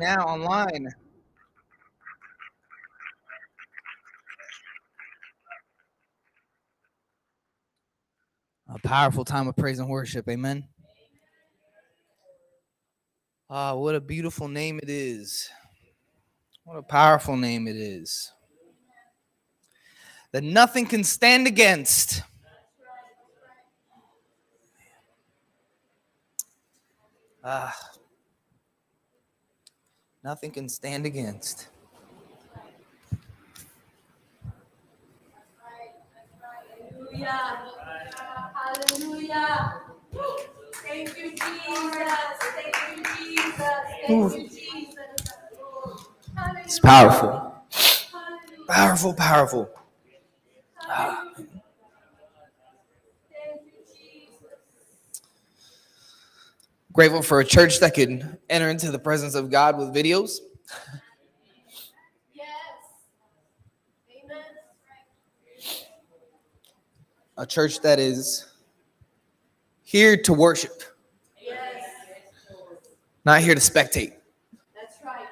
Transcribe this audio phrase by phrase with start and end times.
[0.00, 0.88] now online.
[8.74, 10.28] A powerful time of praise and worship.
[10.28, 10.66] Amen.
[13.50, 15.50] Ah, what a beautiful name it is.
[16.64, 18.32] What a powerful name it is.
[20.32, 22.22] That nothing can stand against.
[27.44, 27.76] Ah,
[30.24, 31.68] nothing can stand against.
[37.12, 37.62] Hallelujah.
[38.54, 39.74] Hallelujah.
[40.74, 42.12] Thank you, Jesus.
[42.40, 43.62] Thank you, Jesus.
[44.06, 45.32] Thank you, Jesus.
[46.64, 47.54] It's powerful.
[48.68, 49.70] Powerful, powerful.
[50.82, 51.48] Ah, Thank
[53.66, 54.58] you, Jesus.
[57.00, 60.40] Grateful for a church that can enter into the presence of God with videos.
[62.34, 62.44] Yes.
[64.22, 64.42] Amen.
[67.38, 68.52] A church that is
[69.82, 70.82] here to worship,
[71.40, 71.84] Yes.
[73.24, 74.12] not here to spectate.
[74.74, 75.26] That's right.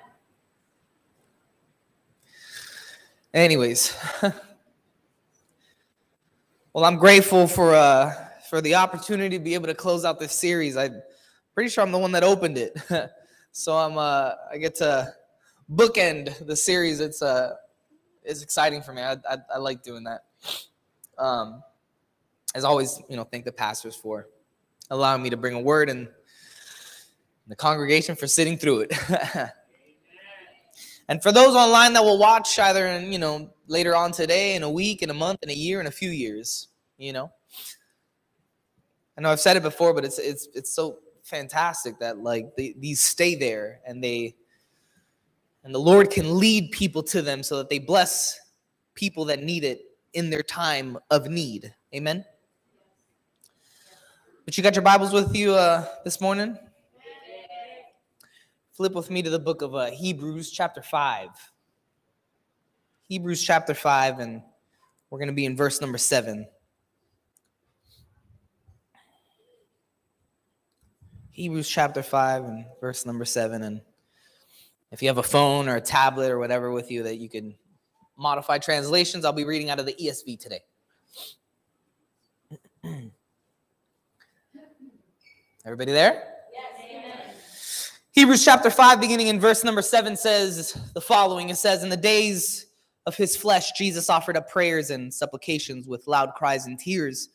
[3.35, 3.95] Anyways,
[6.73, 8.15] well, I'm grateful for uh
[8.49, 10.75] for the opportunity to be able to close out this series.
[10.75, 11.03] I'm
[11.59, 12.79] pretty sure I'm the one that opened it,
[13.51, 15.13] so I'm uh I get to
[15.69, 17.01] bookend the series.
[17.01, 17.55] It's uh
[18.23, 19.03] it's exciting for me.
[19.03, 20.21] I I, I like doing that.
[21.19, 21.65] Um,
[22.55, 24.29] as always, you know, thank the pastors for
[24.91, 26.07] allowing me to bring a word and
[27.49, 28.93] the congregation for sitting through it.
[31.11, 34.63] And for those online that will watch either in, you know, later on today, in
[34.63, 37.33] a week, in a month, in a year, in a few years, you know.
[39.17, 40.99] I know I've said it before, but it's it's it's so
[41.29, 44.35] fantastic that like they, these stay there and they
[45.65, 48.39] and the Lord can lead people to them so that they bless
[48.95, 49.83] people that need it
[50.15, 51.75] in their time of need.
[51.95, 52.25] Amen.
[54.45, 56.59] But you got your Bibles with you uh, this morning?
[58.79, 61.31] flip with me to the book of uh, Hebrews, chapter 5.
[63.09, 64.41] Hebrews, chapter 5, and
[65.11, 66.47] we're going to be in verse number 7.
[71.39, 73.63] Hebrews, chapter 5, and verse number 7.
[73.63, 73.81] And
[74.91, 77.55] if you have a phone or a tablet or whatever with you that you can
[78.17, 80.63] modify translations, I'll be reading out of the ESV today.
[85.65, 86.25] Everybody there?
[86.53, 91.89] Yes, Hebrews chapter 5, beginning in verse number 7, says the following It says, In
[91.89, 92.67] the days
[93.07, 97.29] of his flesh, Jesus offered up prayers and supplications with loud cries and tears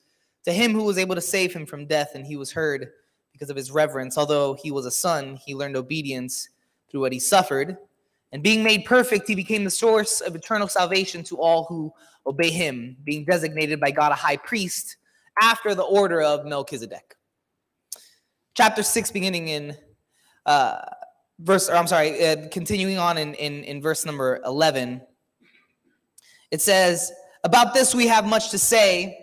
[0.43, 2.89] to him who was able to save him from death, and he was heard
[3.33, 4.17] because of his reverence.
[4.17, 6.49] Although he was a son, he learned obedience
[6.89, 7.77] through what he suffered.
[8.31, 11.91] And being made perfect, he became the source of eternal salvation to all who
[12.25, 14.97] obey him, being designated by God a high priest
[15.41, 17.15] after the order of Melchizedek.
[18.55, 19.77] Chapter 6, beginning in
[20.45, 20.77] uh,
[21.39, 25.01] verse, or I'm sorry, uh, continuing on in, in, in verse number 11,
[26.51, 27.11] it says,
[27.43, 29.22] About this we have much to say,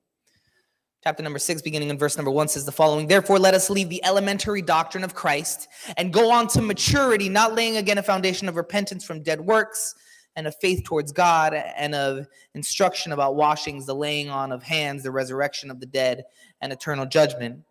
[1.03, 3.89] Chapter number six, beginning in verse number one, says the following Therefore, let us leave
[3.89, 5.67] the elementary doctrine of Christ
[5.97, 9.95] and go on to maturity, not laying again a foundation of repentance from dead works
[10.35, 15.01] and of faith towards God and of instruction about washings, the laying on of hands,
[15.01, 16.23] the resurrection of the dead,
[16.61, 17.61] and eternal judgment.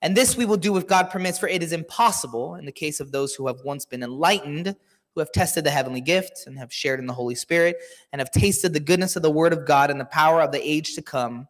[0.00, 3.00] And this we will do if God permits, for it is impossible in the case
[3.00, 4.76] of those who have once been enlightened
[5.16, 7.78] who have tested the heavenly gifts and have shared in the Holy Spirit
[8.12, 10.60] and have tasted the goodness of the Word of God and the power of the
[10.62, 11.48] age to come,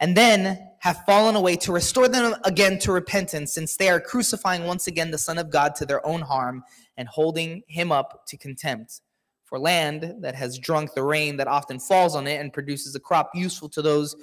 [0.00, 4.64] and then have fallen away to restore them again to repentance, since they are crucifying
[4.64, 6.62] once again the Son of God to their own harm
[6.96, 9.00] and holding him up to contempt.
[9.44, 13.00] For land that has drunk the rain that often falls on it and produces a
[13.00, 14.14] crop useful to those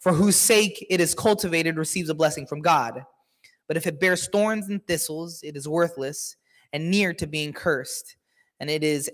[0.00, 3.04] for whose sake it is cultivated receives a blessing from God.
[3.68, 6.36] But if it bears thorns and thistles, it is worthless
[6.72, 8.16] and near to being cursed,
[8.58, 9.10] and it is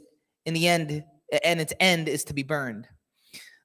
[0.47, 1.05] in the end,
[1.45, 2.89] and its end is to be burned.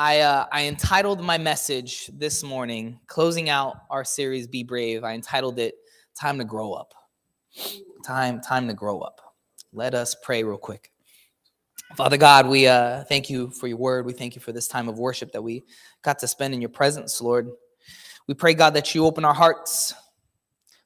[0.00, 5.04] I, uh, I entitled my message this morning, closing out our series Be Brave.
[5.04, 5.74] I entitled it
[6.18, 6.94] Time to Grow Up.
[8.02, 9.20] Time, time to grow up.
[9.74, 10.90] Let us pray real quick.
[11.96, 14.06] Father God, we uh, thank you for your word.
[14.06, 15.64] We thank you for this time of worship that we
[16.00, 17.50] got to spend in your presence, Lord.
[18.26, 19.92] We pray, God, that you open our hearts,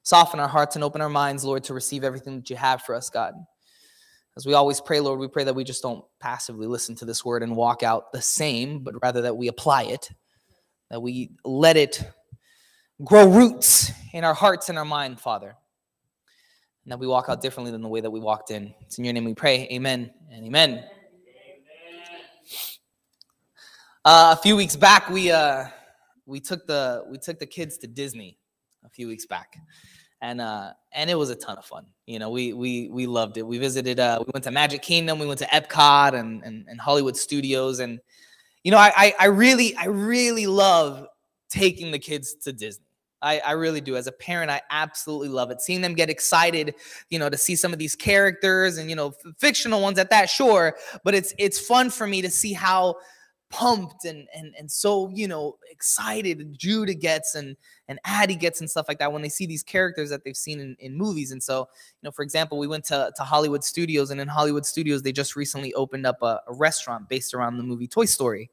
[0.03, 2.93] soften our hearts, and open our minds, Lord, to receive everything that you have for
[2.93, 3.33] us, God.
[4.37, 7.23] As we always pray, Lord, we pray that we just don't passively listen to this
[7.23, 10.09] word and walk out the same, but rather that we apply it,
[10.89, 12.03] that we let it
[13.03, 15.55] grow roots in our hearts and our mind, Father.
[16.83, 18.73] And that we walk out differently than the way that we walked in.
[18.81, 19.69] It's in your name we pray.
[19.71, 20.83] Amen and amen.
[24.03, 25.65] Uh, a few weeks back, we uh,
[26.25, 28.37] we took the we took the kids to Disney
[28.83, 29.55] a few weeks back
[30.21, 33.37] and uh and it was a ton of fun you know we we we loved
[33.37, 36.65] it we visited uh we went to magic kingdom we went to epcot and and,
[36.67, 37.99] and hollywood studios and
[38.63, 41.07] you know I, I i really i really love
[41.49, 42.85] taking the kids to disney
[43.21, 43.95] I, I really do.
[43.97, 45.59] As a parent, I absolutely love it.
[45.59, 46.75] Seeing them get excited,
[47.09, 50.11] you know, to see some of these characters and you know, f- fictional ones at
[50.11, 50.77] that, sure.
[51.03, 52.97] But it's it's fun for me to see how
[53.51, 57.55] pumped and and and so you know excited Judah gets and
[57.87, 60.59] and Addie gets and stuff like that when they see these characters that they've seen
[60.59, 61.31] in, in movies.
[61.31, 64.65] And so, you know, for example, we went to, to Hollywood Studios, and in Hollywood
[64.65, 68.49] Studios, they just recently opened up a, a restaurant based around the movie Toy Story.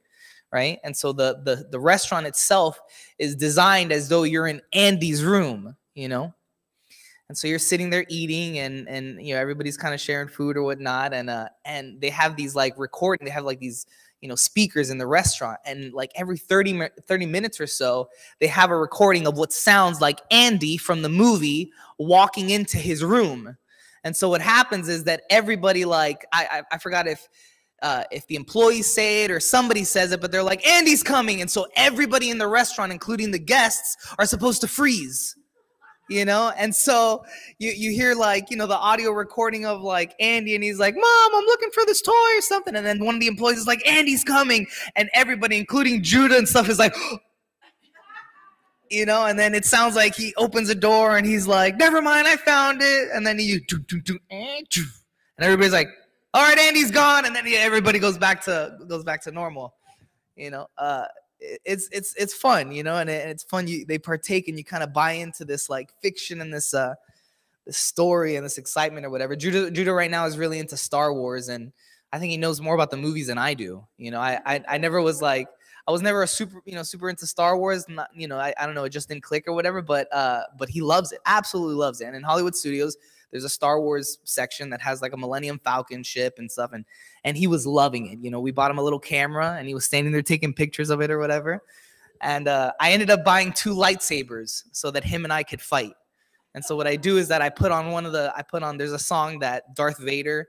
[0.52, 0.80] Right.
[0.84, 2.78] And so the, the the restaurant itself
[3.18, 6.34] is designed as though you're in Andy's room, you know.
[7.30, 10.58] And so you're sitting there eating and and you know everybody's kind of sharing food
[10.58, 11.14] or whatnot.
[11.14, 13.86] And uh and they have these like recording, they have like these
[14.22, 18.08] you know speakers in the restaurant and like every 30 30 minutes or so
[18.40, 23.04] they have a recording of what sounds like Andy from the movie walking into his
[23.04, 23.58] room
[24.04, 27.28] and so what happens is that everybody like I I, I forgot if
[27.82, 31.40] uh, if the employees say it or somebody says it, but they're like, Andy's coming.
[31.40, 35.34] And so everybody in the restaurant, including the guests, are supposed to freeze
[36.08, 36.52] you know?
[36.56, 37.24] And so
[37.58, 40.94] you you hear like you know the audio recording of like andy and he's like
[40.94, 42.76] mom i'm looking for this toy or something.
[42.76, 44.66] And then one of the employees is like andy's coming.
[44.96, 46.94] And everybody including judah and stuff is like
[48.90, 49.24] you know?
[49.26, 52.36] And then it sounds like he opens a door and he's like never mind i
[52.36, 53.08] found it.
[53.14, 55.88] And then you do and everybody's like
[56.34, 57.24] all right andy's gone.
[57.24, 59.74] And then everybody goes back to goes back to normal
[60.36, 60.66] you know?
[60.78, 61.04] Uh
[61.64, 63.66] it's it's it's fun, you know, and, it, and it's fun.
[63.66, 66.94] You they partake and you kind of buy into this like fiction and this uh
[67.66, 69.36] this story and this excitement or whatever.
[69.36, 71.72] Judah Judah right now is really into Star Wars, and
[72.12, 73.84] I think he knows more about the movies than I do.
[73.96, 75.48] You know, I I, I never was like
[75.86, 77.88] I was never a super you know super into Star Wars.
[77.88, 79.82] Not you know I, I don't know it just didn't click or whatever.
[79.82, 82.06] But uh but he loves it, absolutely loves it.
[82.06, 82.96] And in Hollywood Studios,
[83.32, 86.84] there's a Star Wars section that has like a Millennium Falcon ship and stuff, and
[87.24, 88.18] and he was loving it.
[88.20, 90.90] You know, we bought him a little camera, and he was standing there taking pictures
[90.90, 91.62] of it or whatever.
[92.20, 95.94] And uh, I ended up buying two lightsabers so that him and I could fight.
[96.54, 98.62] And so what I do is that I put on one of the I put
[98.62, 100.46] on there's a song that Darth Vader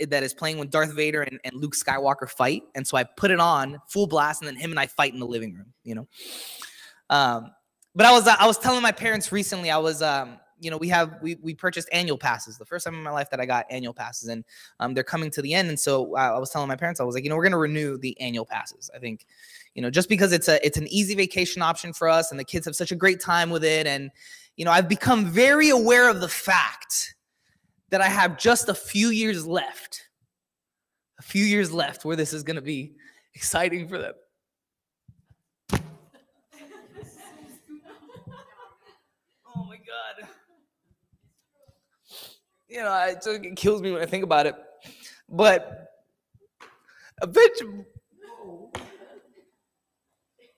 [0.00, 2.62] that is playing when Darth Vader and, and Luke Skywalker fight.
[2.74, 5.20] And so I put it on full blast, and then him and I fight in
[5.20, 5.72] the living room.
[5.84, 6.08] You know.
[7.10, 7.50] Um,
[7.94, 10.88] but I was I was telling my parents recently I was um you know we
[10.88, 12.58] have we we purchased annual passes.
[12.58, 14.44] The first time in my life that i got annual passes and
[14.80, 15.68] um, they're coming to the end.
[15.68, 17.58] And so I, I was telling my parents i was like you know we're to
[17.58, 18.90] renew the annual passes.
[18.94, 19.26] I think
[19.74, 22.44] you know just because it's a it's an easy vacation option for us and the
[22.44, 23.86] kids have such a great time with it.
[23.86, 24.10] And
[24.56, 27.14] you know i've become very aware of the fact
[27.90, 30.08] that i have just a few years left
[31.18, 32.94] a few years left where this is to be
[33.34, 34.14] exciting for them
[39.54, 40.28] oh my god
[42.68, 44.54] you know I, it kills me when i think about it.
[45.28, 45.88] But
[47.22, 47.84] eventually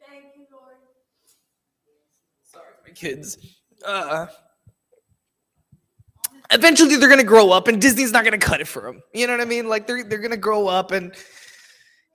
[0.09, 0.77] Thank you, Lord.
[2.43, 3.39] sorry my kids.
[3.85, 4.27] Uh
[6.51, 9.35] eventually they're gonna grow up and disney's not gonna cut it for them you know
[9.35, 9.69] what i mean?
[9.69, 11.15] Like they're, they're gonna grow up and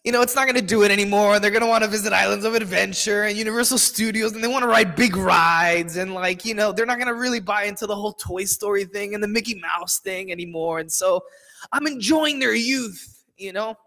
[0.03, 1.39] you know it's not gonna do it anymore.
[1.39, 4.67] They're gonna want to visit islands of adventure and universal studios and they want to
[4.67, 8.13] ride big rides and like you know they're not gonna really buy into the whole
[8.13, 10.79] toy story thing and the mickey mouse thing anymore.
[10.79, 11.24] And so
[11.72, 13.77] i'm enjoying their youth you know?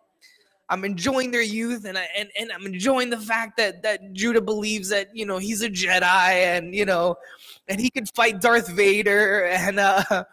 [0.68, 4.40] I'm enjoying their youth and I and, and I'm enjoying the fact that that Judah
[4.40, 7.14] believes that you know he's a Jedi and you know
[7.68, 10.24] and he can fight Darth Vader and uh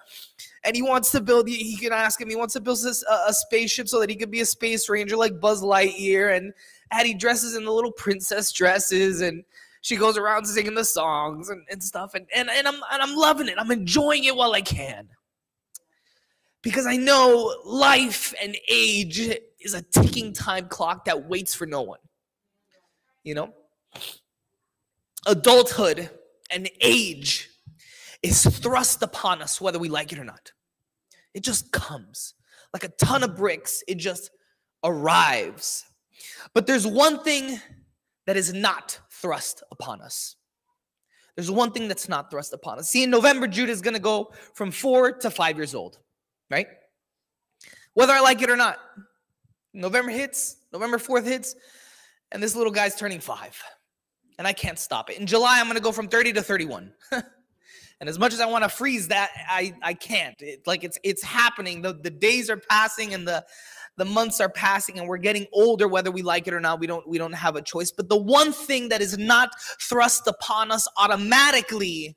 [0.63, 3.33] and he wants to build he can ask him he wants to build this a,
[3.33, 6.53] spaceship so that he could be a space ranger like Buzz Lightyear and
[6.91, 9.43] Addie dresses in the little princess dresses and
[9.81, 13.15] she goes around singing the songs and, and stuff and, and and I'm and I'm
[13.15, 15.09] loving it I'm enjoying it while I can
[16.63, 19.29] because I know life and age
[19.59, 21.99] is a ticking time clock that waits for no one.
[23.23, 23.53] You know?
[25.27, 26.09] Adulthood
[26.49, 27.49] and age
[28.23, 30.51] is thrust upon us whether we like it or not.
[31.33, 32.33] It just comes
[32.73, 34.31] like a ton of bricks, it just
[34.83, 35.85] arrives.
[36.53, 37.59] But there's one thing
[38.25, 40.35] that is not thrust upon us.
[41.35, 42.89] There's one thing that's not thrust upon us.
[42.89, 45.99] See, in November, Judah is going to go from four to five years old
[46.53, 46.67] right?
[47.95, 48.77] Whether I like it or not.
[49.73, 51.55] November hits, November 4th hits,
[52.31, 53.59] and this little guy's turning five.
[54.37, 55.19] And I can't stop it.
[55.19, 56.93] In July, I'm going to go from 30 to 31.
[58.03, 60.35] and as much as I want to freeze that, I, I can't.
[60.41, 61.81] It, like it's it's happening.
[61.81, 63.45] The, the days are passing and the
[63.95, 66.87] the months are passing and we're getting older whether we like it or not we
[66.87, 70.71] don't we don't have a choice but the one thing that is not thrust upon
[70.71, 72.15] us automatically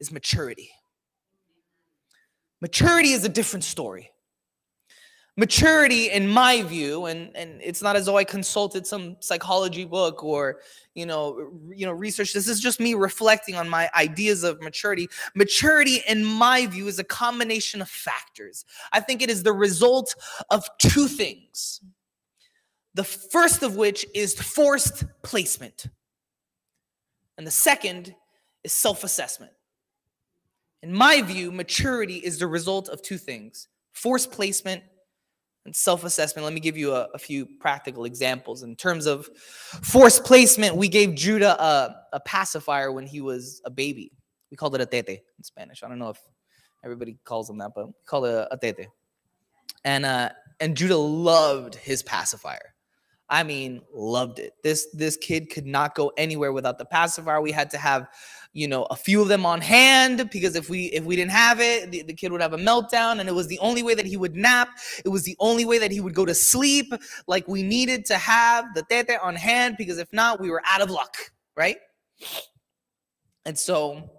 [0.00, 0.70] is maturity
[2.60, 4.10] Maturity is a different story.
[5.38, 10.24] Maturity, in my view, and, and it's not as though I consulted some psychology book
[10.24, 10.58] or
[10.94, 12.32] you know, you know, research.
[12.32, 15.08] This is just me reflecting on my ideas of maturity.
[15.36, 18.64] Maturity, in my view, is a combination of factors.
[18.92, 20.12] I think it is the result
[20.50, 21.82] of two things.
[22.94, 25.86] The first of which is forced placement,
[27.36, 28.12] and the second
[28.64, 29.52] is self assessment.
[30.82, 34.82] In my view, maturity is the result of two things forced placement
[35.68, 36.44] and self assessment.
[36.44, 38.62] Let me give you a, a, few practical examples.
[38.62, 39.28] In terms of
[39.82, 44.10] force placement, we gave Judah a, a pacifier when he was a baby.
[44.50, 45.82] We called it a tete in Spanish.
[45.82, 46.18] I don't know if
[46.82, 48.88] everybody calls them that, but we call it a, a tete.
[49.84, 52.74] And, uh, and Judah loved his pacifier.
[53.30, 54.54] I mean, loved it.
[54.62, 57.40] This this kid could not go anywhere without the pacifier.
[57.42, 58.08] We had to have,
[58.54, 61.60] you know, a few of them on hand because if we if we didn't have
[61.60, 64.06] it, the, the kid would have a meltdown, and it was the only way that
[64.06, 64.70] he would nap.
[65.04, 66.92] It was the only way that he would go to sleep.
[67.26, 70.80] Like we needed to have the tete on hand because if not, we were out
[70.80, 71.16] of luck,
[71.54, 71.76] right?
[73.44, 74.10] And so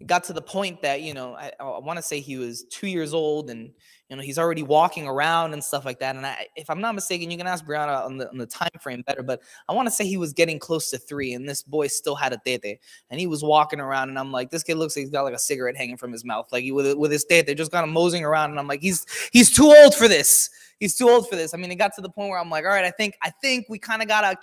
[0.00, 2.64] it got to the point that you know I, I want to say he was
[2.64, 3.70] two years old and
[4.10, 6.94] you know he's already walking around and stuff like that and I, if i'm not
[6.94, 9.86] mistaken you can ask brianna on the, on the time frame better but i want
[9.86, 12.80] to say he was getting close to three and this boy still had a tete
[13.10, 15.34] and he was walking around and i'm like this kid looks like he's got like
[15.34, 17.90] a cigarette hanging from his mouth like he, with, with his tete just kind of
[17.90, 20.50] moseying around and i'm like he's he's too old for this.
[20.78, 21.52] He's too old for this.
[21.52, 23.30] I mean it got to the point where i'm like all right i think i
[23.42, 24.36] think we kind of gotta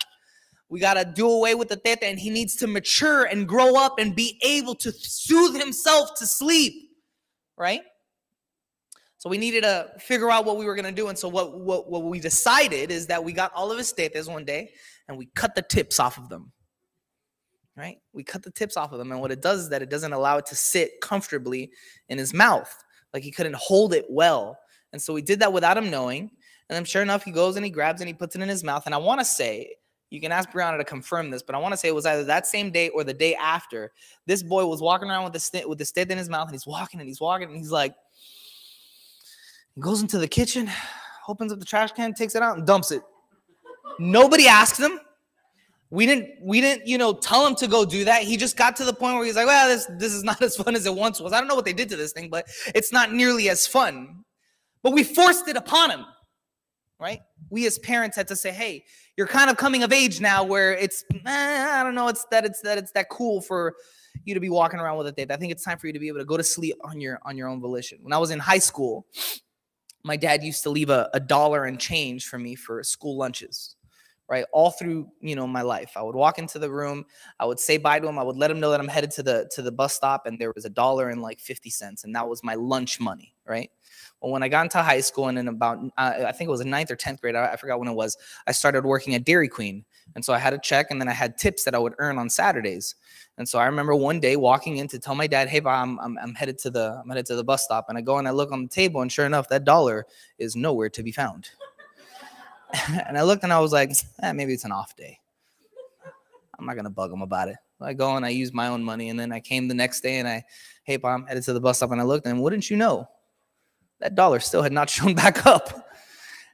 [0.70, 3.76] we got to do away with the tete, and he needs to mature and grow
[3.76, 6.90] up and be able to soothe himself to sleep,
[7.56, 7.80] right?
[9.18, 11.08] So we needed to figure out what we were going to do.
[11.08, 14.28] And so what, what, what we decided is that we got all of his tetes
[14.28, 14.70] one day
[15.08, 16.52] and we cut the tips off of them,
[17.76, 17.98] right?
[18.12, 19.10] We cut the tips off of them.
[19.10, 21.72] And what it does is that it doesn't allow it to sit comfortably
[22.08, 22.72] in his mouth.
[23.12, 24.56] Like he couldn't hold it well.
[24.92, 26.30] And so we did that without him knowing.
[26.68, 28.62] And then sure enough, he goes and he grabs and he puts it in his
[28.62, 28.84] mouth.
[28.86, 29.74] And I want to say
[30.10, 32.24] you can ask Brianna to confirm this, but I want to say it was either
[32.24, 33.92] that same day or the day after.
[34.26, 36.54] This boy was walking around with the st- with the stick in his mouth, and
[36.54, 37.94] he's walking and he's walking, and he's like,
[39.78, 40.70] goes into the kitchen,
[41.28, 43.02] opens up the trash can, takes it out, and dumps it.
[43.98, 44.98] Nobody asked him.
[45.90, 48.22] We didn't we didn't you know tell him to go do that.
[48.22, 50.56] He just got to the point where he's like, well, this this is not as
[50.56, 51.32] fun as it once was.
[51.32, 54.24] I don't know what they did to this thing, but it's not nearly as fun.
[54.82, 56.04] But we forced it upon him
[56.98, 57.20] right?
[57.50, 58.84] We as parents had to say, "Hey,
[59.16, 62.44] you're kind of coming of age now, where it's eh, I don't know, it's that
[62.44, 63.74] it's that it's that cool for
[64.24, 65.30] you to be walking around with a tete.
[65.30, 67.18] I think it's time for you to be able to go to sleep on your
[67.22, 69.06] on your own volition." When I was in high school,
[70.08, 73.76] my dad used to leave a, a dollar and change for me for school lunches
[74.28, 74.44] right?
[74.52, 75.92] All through you know my life.
[75.96, 77.04] I would walk into the room
[77.40, 79.22] i would say bye to him i would let him know that i'm headed to
[79.22, 82.14] the to the bus stop and there was a dollar and like 50 cents and
[82.14, 83.70] that was my lunch money right
[84.20, 86.60] well, when I got into high school and in about, uh, I think it was
[86.60, 89.24] a ninth or 10th grade, I, I forgot when it was, I started working at
[89.24, 89.84] Dairy Queen.
[90.14, 92.18] And so I had a check and then I had tips that I would earn
[92.18, 92.94] on Saturdays.
[93.36, 96.18] And so I remember one day walking in to tell my dad, "Hey, I'm, I'm,
[96.18, 98.32] I'm headed to the I'm headed to the bus stop." And I go and I
[98.32, 100.06] look on the table, and sure enough, that dollar
[100.38, 101.48] is nowhere to be found.
[103.06, 105.20] and I looked and I was like, eh, "Maybe it's an off day.
[106.58, 109.08] I'm not gonna bug him about it." I go and I use my own money,
[109.08, 110.44] and then I came the next day and I,
[110.82, 113.08] "Hey, Pa, I'm headed to the bus stop," and I looked, and wouldn't you know,
[114.00, 115.88] that dollar still had not shown back up.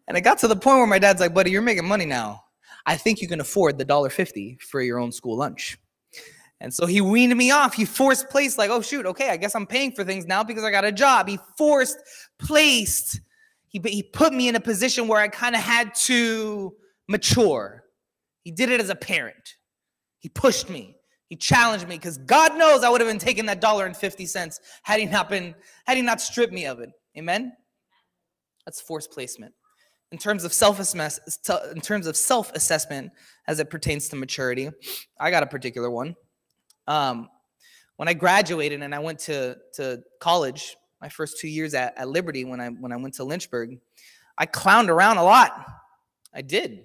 [0.06, 2.42] And it got to the point where my dad's like, buddy, you're making money now.
[2.86, 5.78] I think you can afford the dollar fifty for your own school lunch.
[6.60, 7.74] And so he weaned me off.
[7.74, 10.64] He forced placed, like, oh shoot, okay, I guess I'm paying for things now because
[10.64, 11.28] I got a job.
[11.28, 11.98] He forced
[12.38, 13.20] placed.
[13.68, 16.74] He, he put me in a position where I kind of had to
[17.08, 17.84] mature.
[18.44, 19.56] He did it as a parent.
[20.20, 20.96] He pushed me.
[21.28, 24.24] He challenged me because God knows I would have been taking that dollar and 50
[24.26, 25.54] cents had he not been,
[25.86, 26.90] had he not stripped me of it.
[27.16, 27.52] Amen.
[28.64, 29.54] That's force placement.
[30.12, 33.10] In terms of self in terms of self assessment
[33.48, 34.70] as it pertains to maturity,
[35.18, 36.14] I got a particular one.
[36.86, 37.28] Um,
[37.96, 42.08] when I graduated and I went to to college, my first two years at, at
[42.08, 43.78] Liberty, when I when I went to Lynchburg,
[44.38, 45.66] I clowned around a lot.
[46.32, 46.84] I did.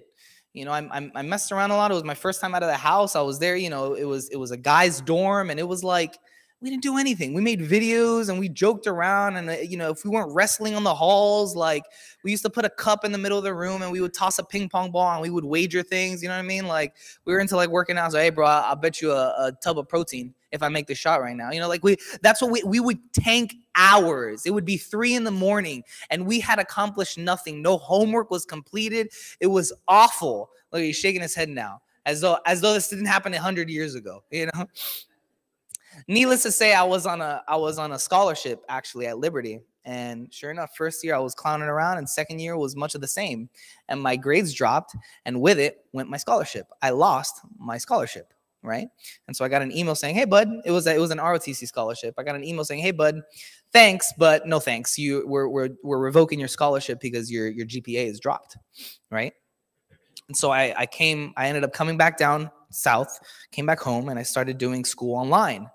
[0.52, 1.92] You know, I, I, I messed around a lot.
[1.92, 3.14] It was my first time out of the house.
[3.14, 3.56] I was there.
[3.56, 6.18] You know, it was it was a guy's dorm, and it was like
[6.62, 7.32] we didn't do anything.
[7.32, 9.36] We made videos and we joked around.
[9.36, 11.84] And, uh, you know, if we weren't wrestling on the halls, like
[12.22, 14.12] we used to put a cup in the middle of the room and we would
[14.12, 16.22] toss a ping pong ball and we would wager things.
[16.22, 16.66] You know what I mean?
[16.66, 18.12] Like we were into like working out.
[18.12, 20.94] So, hey, bro, I'll bet you a, a tub of protein if I make the
[20.94, 21.50] shot right now.
[21.50, 24.44] You know, like we, that's what we, we would tank hours.
[24.44, 27.62] It would be three in the morning and we had accomplished nothing.
[27.62, 29.12] No homework was completed.
[29.40, 30.50] It was awful.
[30.72, 33.70] Look, he's shaking his head now as though, as though this didn't happen a hundred
[33.70, 34.66] years ago, you know?
[36.08, 39.60] Needless to say, I was on a I was on a scholarship actually at Liberty.
[39.84, 43.00] And sure enough, first year I was clowning around, and second year was much of
[43.00, 43.48] the same.
[43.88, 44.94] And my grades dropped,
[45.24, 46.66] and with it went my scholarship.
[46.82, 48.32] I lost my scholarship,
[48.62, 48.88] right?
[49.26, 51.18] And so I got an email saying, "Hey, bud, it was a, it was an
[51.18, 53.20] ROTC scholarship." I got an email saying, "Hey, bud,
[53.72, 54.98] thanks, but no thanks.
[54.98, 58.58] You we're we're we're revoking your scholarship because your your GPA is dropped,
[59.10, 59.32] right?"
[60.28, 63.18] And so I I came, I ended up coming back down south,
[63.50, 65.70] came back home, and I started doing school online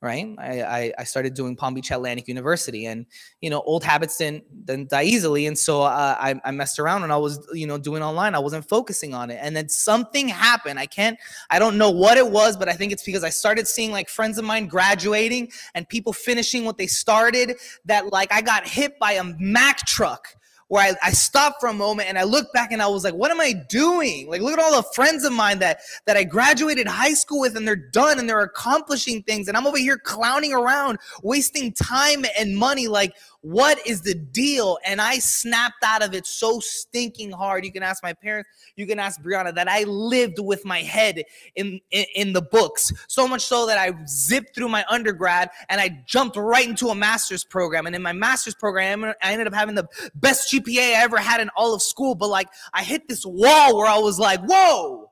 [0.00, 0.34] right?
[0.38, 3.04] I, I, I, started doing Palm Beach Atlantic University, and
[3.40, 7.02] you know, old habits didn't, didn't die easily, and so uh, I, I messed around
[7.02, 8.34] and I was you know doing online.
[8.34, 10.78] I wasn't focusing on it, and then something happened.
[10.78, 11.18] I can't,
[11.50, 14.08] I don't know what it was, but I think it's because I started seeing like
[14.08, 17.56] friends of mine graduating and people finishing what they started.
[17.84, 20.28] That like I got hit by a Mack truck
[20.70, 23.14] where I, I stopped for a moment and I looked back and I was like,
[23.14, 24.30] what am I doing?
[24.30, 27.56] Like, look at all the friends of mine that that I graduated high school with
[27.56, 29.48] and they're done and they're accomplishing things.
[29.48, 32.86] And I'm over here clowning around, wasting time and money.
[32.86, 34.78] Like, what is the deal?
[34.84, 37.64] And I snapped out of it so stinking hard.
[37.64, 41.24] You can ask my parents, you can ask Brianna that I lived with my head
[41.56, 42.92] in, in, in the books.
[43.08, 46.94] So much so that I zipped through my undergrad and I jumped right into a
[46.94, 47.86] master's program.
[47.86, 51.40] And in my master's program, I ended up having the best GPA I ever had
[51.40, 52.14] in all of school.
[52.14, 55.10] But like I hit this wall where I was like, whoa,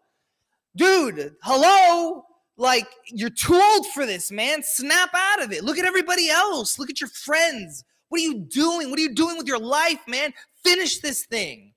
[0.76, 2.24] dude, hello
[2.60, 6.76] like you're too old for this man snap out of it look at everybody else
[6.76, 8.90] look at your friends what are you doing?
[8.90, 10.32] What are you doing with your life, man?
[10.64, 11.72] Finish this thing.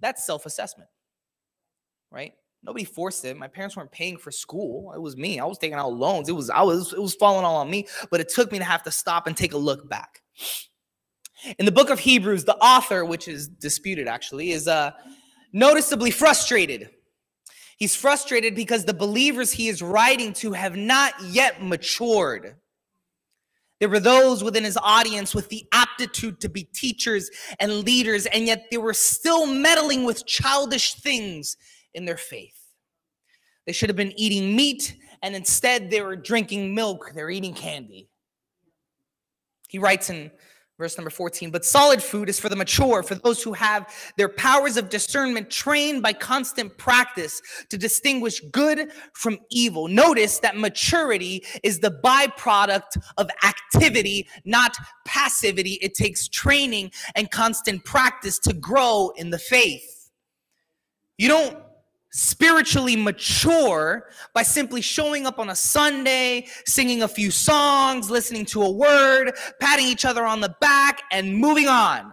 [0.00, 0.90] That's self assessment,
[2.10, 2.32] right?
[2.62, 3.36] Nobody forced it.
[3.36, 4.92] My parents weren't paying for school.
[4.92, 5.38] It was me.
[5.38, 6.28] I was taking out loans.
[6.28, 8.64] It was I was it was falling all on me, but it took me to
[8.64, 10.20] have to stop and take a look back.
[11.58, 14.90] In the book of Hebrews, the author, which is disputed actually, is uh
[15.52, 16.90] noticeably frustrated.
[17.78, 22.56] He's frustrated because the believers he is writing to have not yet matured.
[23.78, 28.46] There were those within his audience with the aptitude to be teachers and leaders, and
[28.46, 31.56] yet they were still meddling with childish things
[31.92, 32.58] in their faith.
[33.66, 38.08] They should have been eating meat, and instead they were drinking milk, they're eating candy.
[39.68, 40.30] He writes in
[40.78, 44.28] Verse number 14, but solid food is for the mature, for those who have their
[44.28, 49.88] powers of discernment trained by constant practice to distinguish good from evil.
[49.88, 55.78] Notice that maturity is the byproduct of activity, not passivity.
[55.80, 60.10] It takes training and constant practice to grow in the faith.
[61.16, 61.65] You don't
[62.16, 68.62] spiritually mature by simply showing up on a Sunday, singing a few songs, listening to
[68.62, 72.10] a word, patting each other on the back, and moving on.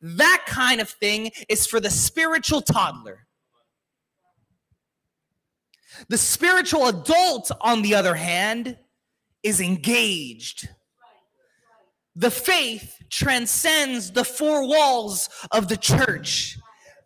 [0.00, 3.26] That kind of thing is for the spiritual toddler.
[6.08, 8.78] The spiritual adult, on the other hand,
[9.42, 10.70] is engaged.
[12.16, 16.56] The faith transcends the four walls of the church.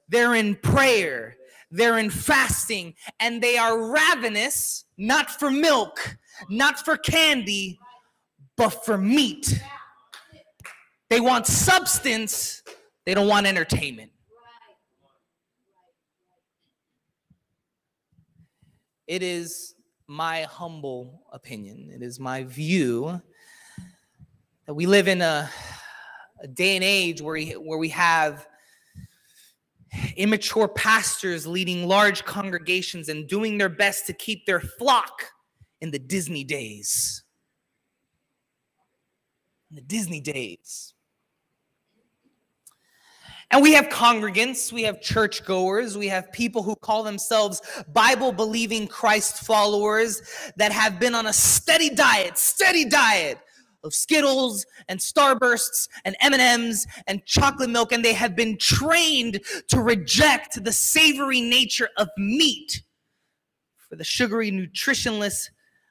[0.08, 1.36] They're in prayer,
[1.74, 6.16] they're in fasting, and they are ravenous, not for milk,
[6.48, 7.80] not for candy,
[8.56, 9.60] but for meat.
[11.10, 12.62] They want substance,
[13.04, 14.12] they don't want entertainment.
[19.08, 19.74] It is
[20.06, 23.20] my humble opinion, it is my view
[24.66, 25.50] that we live in a,
[26.40, 28.46] a day and age where we, where we have
[30.16, 35.32] immature pastors leading large congregations and doing their best to keep their flock
[35.80, 37.22] in the Disney days.
[39.70, 40.94] In the Disney days.
[43.50, 47.60] And we have congregants, we have churchgoers, we have people who call themselves
[47.92, 50.22] Bible believing Christ followers
[50.56, 53.38] that have been on a steady diet, steady diet
[53.84, 59.80] of Skittles and Starbursts and M&Ms and chocolate milk and they have been trained to
[59.80, 62.82] reject the savory nature of meat
[63.88, 65.50] for the sugary nutritionless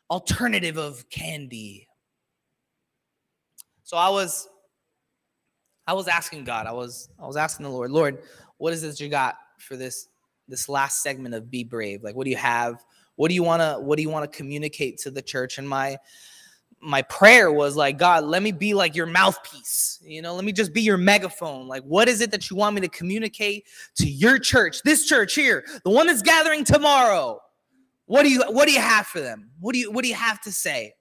[0.10, 1.88] alternative of candy.
[3.84, 4.50] So I was
[5.86, 8.20] I was asking God, I was I was asking the Lord, Lord,
[8.58, 10.08] what is this you got for this
[10.48, 12.04] this last segment of be brave?
[12.04, 12.84] Like what do you have?
[13.16, 15.58] What do you want to what do you want to communicate to the church?
[15.58, 15.98] And my
[16.84, 20.00] my prayer was like, God, let me be like your mouthpiece.
[20.04, 21.68] You know, let me just be your megaphone.
[21.68, 25.34] Like, what is it that you want me to communicate to your church, this church
[25.34, 27.40] here, the one that's gathering tomorrow?
[28.06, 29.50] What do you what do you have for them?
[29.60, 30.94] What do you what do you have to say?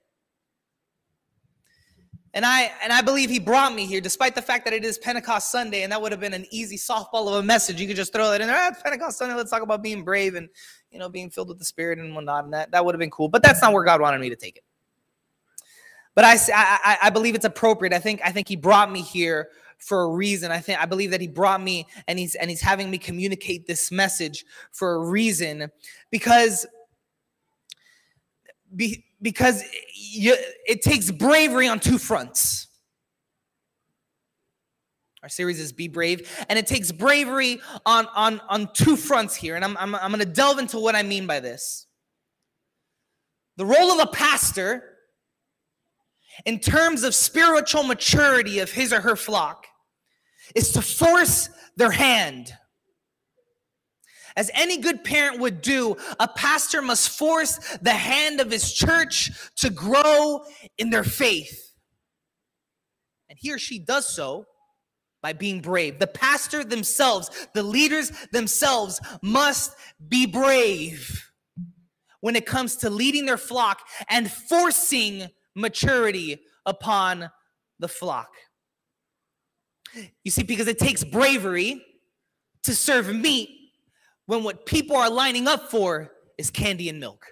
[2.33, 4.97] And I and I believe he brought me here, despite the fact that it is
[4.97, 7.79] Pentecost Sunday, and that would have been an easy softball of a message.
[7.79, 8.57] You could just throw that in there.
[8.57, 9.35] Ah, it's Pentecost Sunday.
[9.35, 10.49] Let's talk about being brave and
[10.91, 12.45] you know being filled with the Spirit and whatnot.
[12.45, 13.27] And that that would have been cool.
[13.27, 14.63] But that's not where God wanted me to take it.
[16.15, 17.93] But I I, I believe it's appropriate.
[17.93, 20.51] I think I think he brought me here for a reason.
[20.51, 23.67] I think I believe that he brought me and he's and he's having me communicate
[23.67, 25.71] this message for a reason
[26.11, 26.65] because
[28.75, 30.35] be, because you,
[30.67, 32.67] it takes bravery on two fronts.
[35.21, 39.55] Our series is Be Brave, and it takes bravery on, on, on two fronts here.
[39.55, 41.87] And I'm, I'm, I'm going to delve into what I mean by this.
[43.55, 44.92] The role of a pastor,
[46.45, 49.67] in terms of spiritual maturity of his or her flock,
[50.55, 52.53] is to force their hand
[54.35, 59.31] as any good parent would do, a pastor must force the hand of his church
[59.57, 60.43] to grow
[60.77, 61.73] in their faith.
[63.29, 64.45] And he or she does so
[65.21, 65.99] by being brave.
[65.99, 69.75] The pastor themselves, the leaders themselves must
[70.07, 71.31] be brave
[72.21, 77.29] when it comes to leading their flock and forcing maturity upon
[77.79, 78.29] the flock.
[80.23, 81.83] You see, because it takes bravery
[82.63, 83.49] to serve meat
[84.25, 87.25] when what people are lining up for is candy and milk.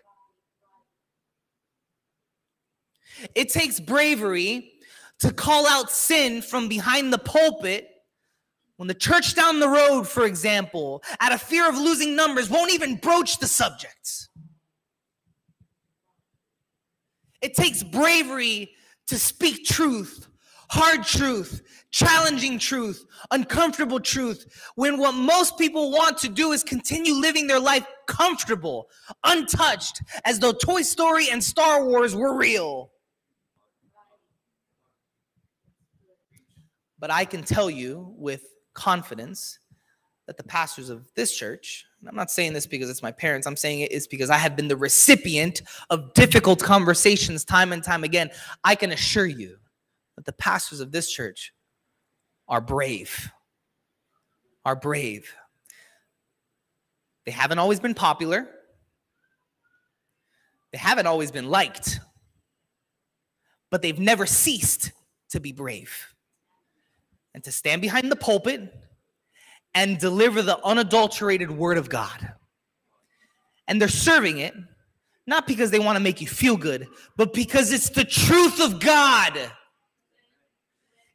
[3.36, 4.74] It takes bravery
[5.20, 7.88] to call out sin from behind the pulpit
[8.78, 12.72] when the church down the road, for example, out of fear of losing numbers, won't
[12.72, 14.30] even broach the subjects.
[17.42, 18.72] It takes bravery
[19.08, 20.28] to speak truth,
[20.70, 27.14] hard truth, challenging truth, uncomfortable truth, when what most people want to do is continue
[27.14, 28.88] living their life comfortable,
[29.24, 32.92] untouched, as though Toy Story and Star Wars were real.
[37.00, 39.58] But I can tell you with confidence
[40.28, 43.56] that the pastors of this church, I'm not saying this because it's my parents, I'm
[43.56, 48.04] saying it is because I have been the recipient of difficult conversations time and time
[48.04, 48.32] again.
[48.64, 49.58] I can assure you
[50.16, 51.54] that the pastors of this church
[52.48, 53.32] are brave.
[54.66, 55.34] Are brave.
[57.26, 58.48] They haven't always been popular.
[60.72, 62.00] They haven't always been liked.
[63.70, 64.92] But they've never ceased
[65.30, 66.14] to be brave
[67.34, 68.74] and to stand behind the pulpit
[69.74, 72.34] and deliver the unadulterated word of God.
[73.68, 74.54] And they're serving it
[75.28, 78.80] not because they want to make you feel good, but because it's the truth of
[78.80, 79.40] God.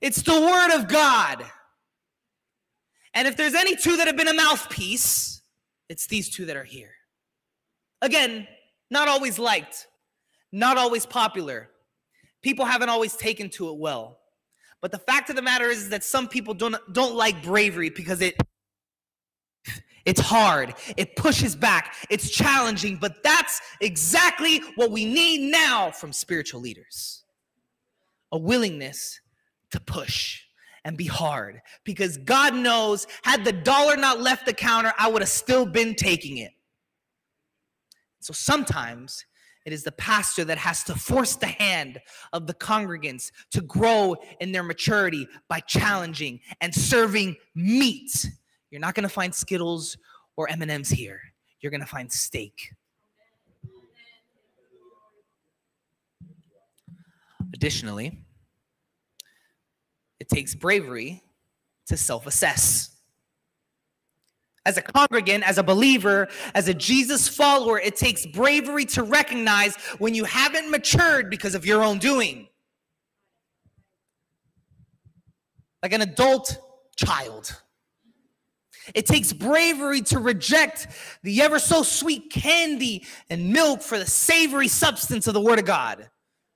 [0.00, 1.44] It's the word of God.
[3.14, 5.42] And if there's any two that have been a mouthpiece,
[5.88, 6.92] it's these two that are here.
[8.02, 8.46] Again,
[8.90, 9.86] not always liked,
[10.52, 11.70] not always popular.
[12.42, 14.18] People haven't always taken to it well.
[14.82, 17.90] But the fact of the matter is, is that some people don't don't like bravery
[17.90, 18.36] because it
[20.04, 20.74] it's hard.
[20.96, 21.96] It pushes back.
[22.08, 27.24] It's challenging, but that's exactly what we need now from spiritual leaders.
[28.30, 29.20] A willingness
[29.72, 30.42] to push
[30.84, 35.22] and be hard because God knows had the dollar not left the counter, I would
[35.22, 36.52] have still been taking it.
[38.20, 39.24] So sometimes
[39.66, 42.00] it is the pastor that has to force the hand
[42.32, 48.30] of the congregants to grow in their maturity by challenging and serving meat.
[48.70, 49.98] You're not going to find Skittles
[50.36, 51.20] or M&Ms here.
[51.60, 52.74] You're going to find steak.
[57.52, 58.20] Additionally,
[60.20, 61.24] it takes bravery
[61.86, 62.95] to self assess.
[64.66, 69.76] As a congregant, as a believer, as a Jesus follower, it takes bravery to recognize
[69.98, 72.48] when you haven't matured because of your own doing.
[75.82, 76.58] Like an adult
[76.96, 77.62] child.
[78.92, 80.88] It takes bravery to reject
[81.22, 85.64] the ever so sweet candy and milk for the savory substance of the Word of
[85.64, 86.10] God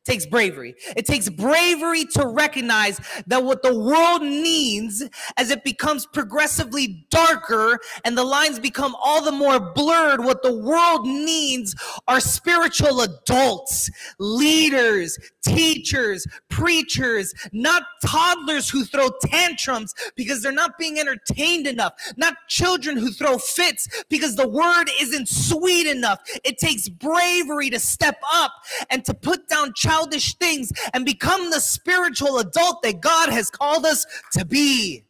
[0.05, 0.75] takes bravery.
[0.97, 5.05] It takes bravery to recognize that what the world needs
[5.37, 10.57] as it becomes progressively darker and the lines become all the more blurred, what the
[10.57, 11.75] world needs
[12.09, 20.99] are spiritual adults, leaders, teachers, preachers, not toddlers who throw tantrums because they're not being
[20.99, 26.21] entertained enough, not children who throw fits because the word isn't sweet enough.
[26.45, 28.53] It takes bravery to step up
[28.91, 33.85] and to put down childish things and become the spiritual adult that God has called
[33.85, 35.05] us to be.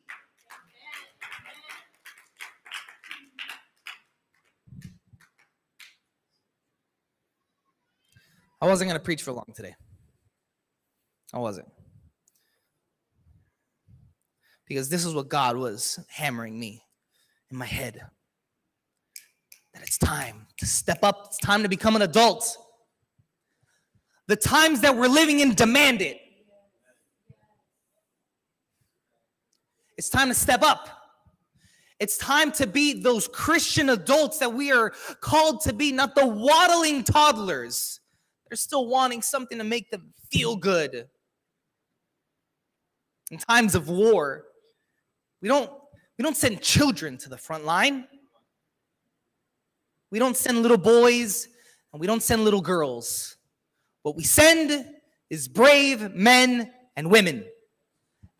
[8.63, 9.75] I wasn't going to preach for long today.
[11.33, 11.69] I wasn't.
[14.69, 16.83] Because this is what God was hammering me
[17.51, 18.03] in my head.
[19.73, 22.57] That it's time to step up, it's time to become an adult.
[24.31, 26.21] The times that we're living in demand it.
[29.99, 30.89] It's time to step up.
[31.99, 36.29] It's time to be those Christian adults that we are called to be, not the
[36.29, 37.99] waddling toddlers.
[38.49, 41.09] They're still wanting something to make them feel good.
[43.33, 44.45] In times of war,
[45.43, 45.73] we don't
[46.19, 48.07] we don't send children to the front line.
[50.13, 51.49] We don't send little boys
[51.93, 53.37] and we don't send little girls.
[54.03, 54.87] What we send
[55.29, 57.45] is brave men and women.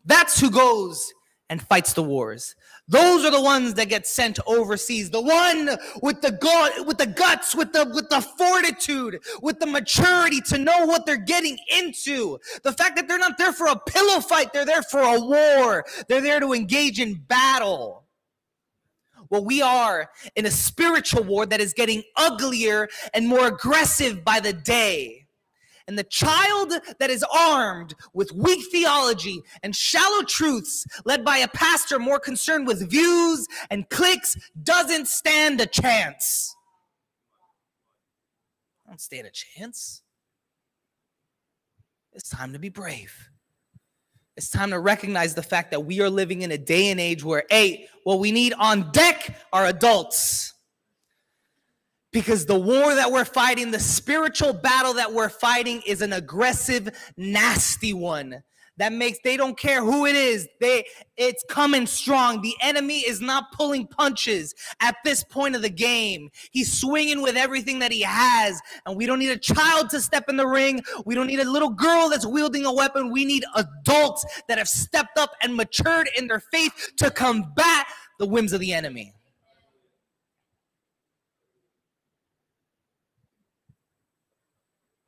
[0.05, 1.13] That's who goes
[1.49, 2.55] and fights the wars.
[2.87, 5.09] Those are the ones that get sent overseas.
[5.09, 9.67] The one with the gut, with the guts, with the with the fortitude, with the
[9.67, 12.39] maturity to know what they're getting into.
[12.63, 15.85] The fact that they're not there for a pillow fight, they're there for a war.
[16.07, 18.05] They're there to engage in battle.
[19.29, 24.41] Well, we are in a spiritual war that is getting uglier and more aggressive by
[24.41, 25.20] the day.
[25.87, 31.47] And the child that is armed with weak theology and shallow truths, led by a
[31.47, 36.55] pastor more concerned with views and clicks, doesn't stand a chance.
[38.87, 40.01] Don't stand a chance.
[42.13, 43.29] It's time to be brave.
[44.37, 47.23] It's time to recognize the fact that we are living in a day and age
[47.23, 50.50] where, A, what we need on deck are adults
[52.11, 56.89] because the war that we're fighting, the spiritual battle that we're fighting is an aggressive,
[57.17, 58.43] nasty one.
[58.77, 60.47] That makes they don't care who it is.
[60.59, 62.41] They it's coming strong.
[62.41, 66.29] The enemy is not pulling punches at this point of the game.
[66.51, 70.29] He's swinging with everything that he has, and we don't need a child to step
[70.29, 70.81] in the ring.
[71.05, 73.11] We don't need a little girl that's wielding a weapon.
[73.11, 77.85] We need adults that have stepped up and matured in their faith to combat
[78.19, 79.13] the whims of the enemy.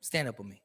[0.04, 0.60] Stand up with me.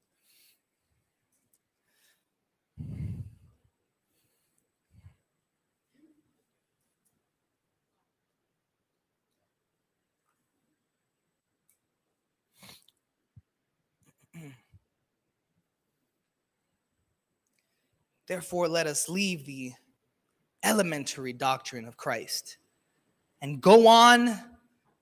[18.28, 19.71] Therefore, let us leave the
[20.65, 22.58] elementary doctrine of Christ
[23.41, 24.38] and go on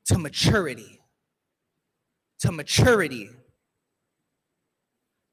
[0.06, 1.02] to maturity.
[2.42, 3.32] To maturity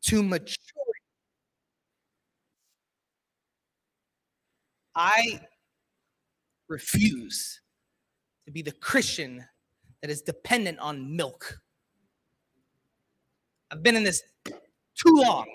[0.04, 0.58] to maturity.
[4.94, 5.40] I
[6.68, 7.60] refuse
[8.44, 9.44] to be the Christian
[10.02, 11.58] that is dependent on milk.
[13.70, 15.46] I've been in this too long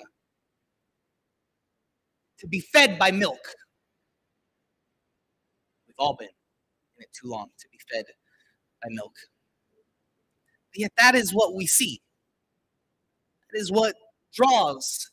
[2.39, 3.39] to be fed by milk.
[5.87, 6.27] We've all been
[6.97, 8.05] in it too long to be fed
[8.81, 9.15] by milk.
[10.71, 12.01] But yet, that is what we see.
[13.51, 13.95] That is what
[14.33, 15.11] draws.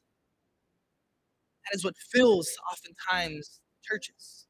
[1.65, 4.47] That is what fills oftentimes churches.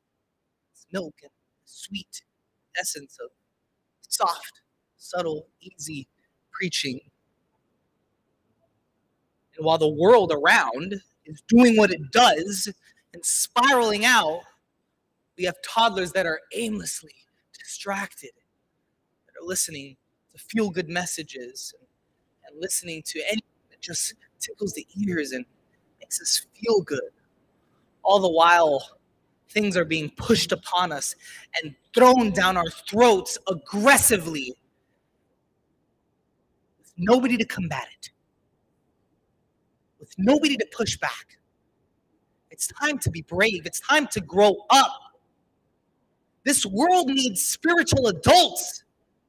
[0.73, 1.31] It's milk and
[1.65, 2.23] sweet
[2.79, 3.31] essence of
[4.09, 4.61] soft,
[4.97, 6.09] subtle, easy
[6.53, 7.01] preaching.
[9.57, 12.73] And while the world around is doing what it does
[13.15, 14.41] and spiraling out,
[15.39, 17.15] we have toddlers that are aimlessly
[17.59, 18.31] distracted,
[19.27, 19.97] that are listening
[20.33, 21.75] to feel good messages
[22.47, 25.45] and listening to anything that just tickles the ears and
[26.01, 27.11] makes us feel good.
[28.03, 28.99] All the while,
[29.51, 31.15] things are being pushed upon us
[31.63, 34.55] and thrown down our throats aggressively.
[36.79, 38.11] With nobody to combat it,
[39.99, 41.39] with nobody to push back.
[42.51, 43.67] It's time to be brave.
[43.67, 44.93] It's time to grow up.
[46.45, 48.85] This world needs spiritual adults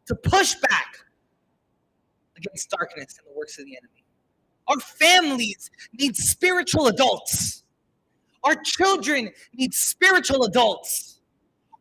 [0.05, 0.99] to push back
[2.37, 4.05] against darkness and the works of the enemy.
[4.67, 7.63] Our families need spiritual adults.
[8.43, 11.19] Our children need spiritual adults.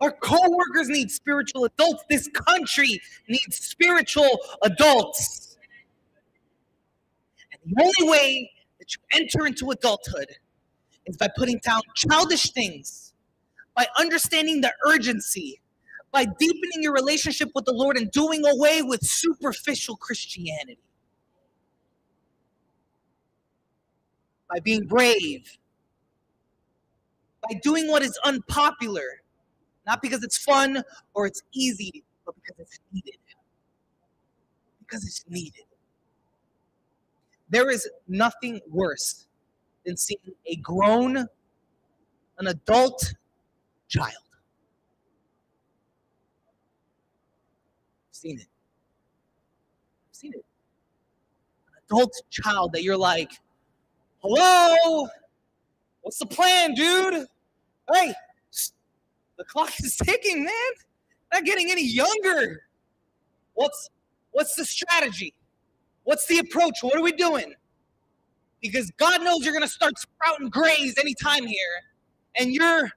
[0.00, 2.04] Our co-workers need spiritual adults.
[2.10, 5.56] This country needs spiritual adults.
[7.52, 10.28] And the only way that you enter into adulthood
[11.06, 13.14] is by putting down childish things,
[13.74, 15.60] by understanding the urgency,
[16.12, 20.78] by deepening your relationship with the Lord and doing away with superficial Christianity.
[24.48, 25.58] By being brave,
[27.42, 29.22] by doing what is unpopular,
[29.86, 30.82] not because it's fun
[31.14, 33.18] or it's easy, but because it's needed.
[34.80, 35.64] Because it's needed.
[37.48, 39.26] There is nothing worse
[39.84, 41.16] than seeing a grown,
[42.38, 43.14] an adult
[43.88, 44.12] child.
[48.10, 48.46] I've seen it.
[50.08, 50.44] I've seen it.
[51.68, 53.30] An adult child that you're like,
[54.22, 55.08] hello,
[56.02, 57.26] what's the plan, dude?
[57.92, 58.14] Hey,
[59.36, 60.52] the clock is ticking, man.
[61.32, 62.62] Not getting any younger.
[63.54, 63.90] What's
[64.32, 65.34] what's the strategy?
[66.04, 66.78] What's the approach?
[66.82, 67.54] What are we doing?
[68.60, 71.82] Because God knows you're gonna start sprouting grays anytime here,
[72.36, 72.90] and you're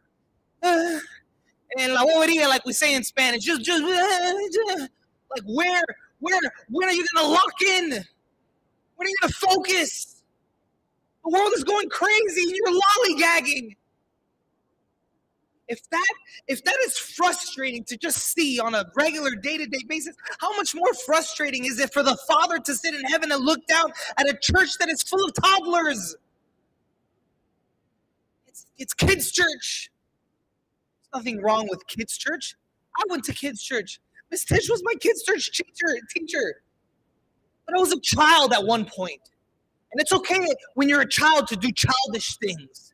[0.63, 0.99] uh,
[1.77, 4.87] and la bobería, like we say in Spanish, just just uh,
[5.31, 5.83] like where
[6.19, 7.89] where when are you gonna lock in?
[7.91, 10.18] When are you gonna focus?
[11.23, 13.75] The world is going crazy, you're lollygagging.
[15.67, 16.13] If that
[16.47, 20.91] if that is frustrating to just see on a regular day-to-day basis how much more
[21.05, 24.33] frustrating is it for the father to sit in heaven and look down at a
[24.33, 26.15] church that is full of toddlers?
[28.47, 29.91] It's, it's kids church.
[31.11, 32.55] There's nothing wrong with kids church.
[32.97, 33.99] I went to kids church.
[34.31, 36.63] Miss tish was my kids church teacher teacher.
[37.67, 39.21] But i was a child at one point
[39.91, 42.89] and it's okay when you're a child to do childish things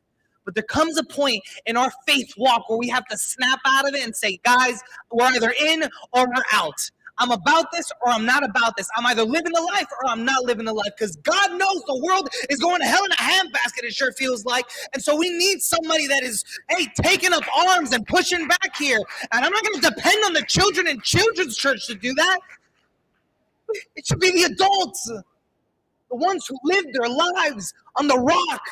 [0.46, 3.86] but there comes a point in our faith walk where we have to snap out
[3.86, 4.80] of it and say, guys,
[5.10, 5.82] we're either in
[6.12, 6.90] or we're out.
[7.18, 8.88] I'm about this or I'm not about this.
[8.96, 12.00] I'm either living the life or I'm not living the life because God knows the
[12.04, 14.66] world is going to hell in a handbasket, it sure feels like.
[14.92, 19.00] And so we need somebody that is, hey, taking up arms and pushing back here.
[19.32, 22.38] And I'm not going to depend on the children in children's church to do that.
[23.96, 25.10] It should be the adults,
[26.10, 28.62] the ones who live their lives on the rock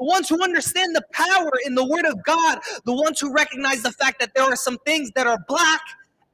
[0.00, 3.82] the ones who understand the power in the Word of God, the ones who recognize
[3.82, 5.82] the fact that there are some things that are black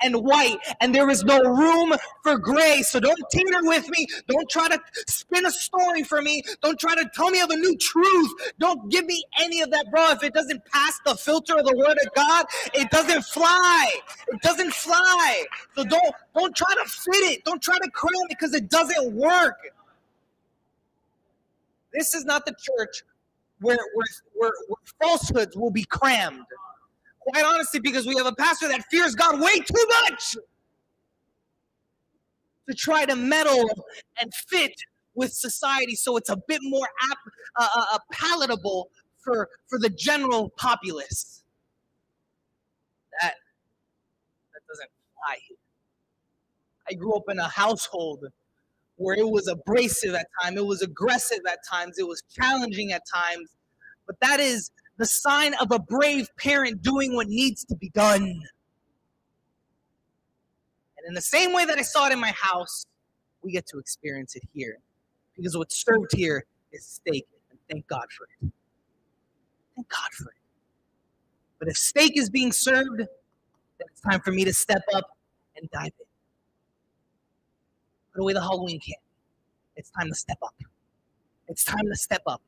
[0.02, 2.82] and white, and there is no room for gray.
[2.82, 4.06] So don't teeter with me.
[4.28, 6.42] Don't try to spin a story for me.
[6.62, 8.30] Don't try to tell me of a new truth.
[8.60, 10.10] Don't give me any of that, bro.
[10.10, 13.90] If it doesn't pass the filter of the word of God, it doesn't fly.
[14.28, 15.44] It doesn't fly.
[15.74, 17.44] So don't don't try to fit it.
[17.44, 19.56] Don't try to cram it because it doesn't work.
[21.96, 23.02] This is not the church
[23.60, 26.44] where, where, where, where falsehoods will be crammed.
[27.20, 30.36] Quite honestly, because we have a pastor that fears God way too much
[32.68, 33.68] to try to meddle
[34.20, 34.72] and fit
[35.14, 37.18] with society so it's a bit more ap-
[37.56, 41.42] uh, uh, uh palatable for, for the general populace.
[43.22, 43.34] That,
[44.52, 45.38] that doesn't fly.
[46.88, 48.26] I grew up in a household
[48.96, 53.02] where it was abrasive at times, it was aggressive at times, it was challenging at
[53.12, 53.50] times,
[54.06, 58.22] but that is the sign of a brave parent doing what needs to be done.
[58.22, 58.42] And
[61.06, 62.86] in the same way that I saw it in my house,
[63.42, 64.78] we get to experience it here.
[65.36, 68.50] Because what's served here is steak, and thank God for it.
[69.74, 70.36] Thank God for it.
[71.58, 73.06] But if steak is being served, then
[73.92, 75.10] it's time for me to step up
[75.56, 76.05] and dive in.
[78.16, 78.96] Put away the Halloween candy.
[79.76, 80.54] It's time to step up.
[81.48, 82.40] It's time to step up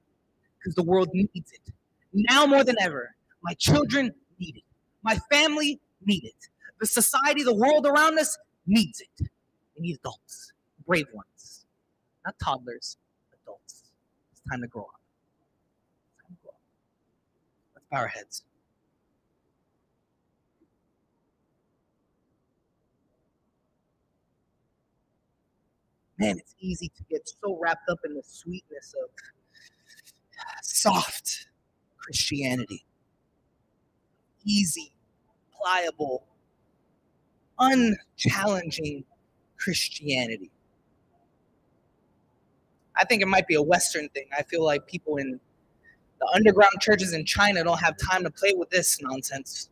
[0.59, 1.75] because the world needs it.
[2.15, 4.63] Now more than ever, my children need it.
[5.03, 6.49] My family need it.
[6.81, 9.29] The society, the world around us needs it.
[9.77, 10.55] We need adults,
[10.87, 11.67] brave ones,
[12.25, 12.97] not toddlers,
[13.43, 13.83] adults.
[14.33, 15.01] It's time to grow up.
[16.23, 16.61] Time to grow up.
[17.75, 18.43] Let's bow our heads.
[26.19, 29.11] Man, it's easy to get so wrapped up in the sweetness of
[30.63, 31.49] soft
[31.99, 32.85] Christianity.
[34.45, 34.93] easy,
[35.53, 36.25] pliable,
[37.59, 39.05] unchallenging
[39.59, 40.51] Christianity.
[42.97, 44.27] I think it might be a Western thing.
[44.37, 45.39] I feel like people in
[46.21, 49.71] the underground churches in China don't have time to play with this nonsense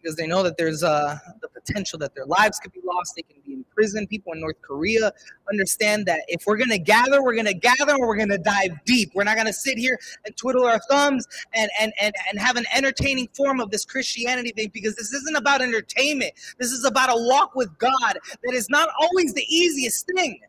[0.00, 3.14] because they know that there's uh, the potential that their lives could be lost.
[3.16, 4.06] They can be in prison.
[4.06, 5.12] People in North Korea
[5.50, 8.38] understand that if we're going to gather, we're going to gather and we're going to
[8.38, 9.12] dive deep.
[9.14, 12.56] We're not going to sit here and twiddle our thumbs and, and, and, and have
[12.56, 16.32] an entertaining form of this Christianity thing because this isn't about entertainment.
[16.58, 20.40] This is about a walk with God that is not always the easiest thing,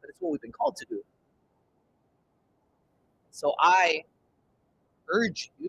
[0.00, 1.02] but it's what we've been called to do.
[3.30, 4.04] So I
[5.08, 5.68] urge you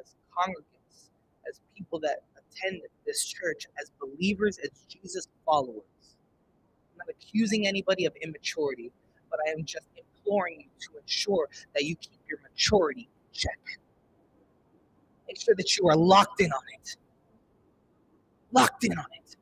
[0.00, 0.73] as congregants
[1.54, 5.82] as people that attend this church, as believers, as Jesus followers.
[6.92, 8.90] I'm not accusing anybody of immaturity,
[9.30, 13.58] but I am just imploring you to ensure that you keep your maturity check.
[15.26, 16.96] Make sure that you are locked in on it.
[18.52, 19.36] Locked in on it.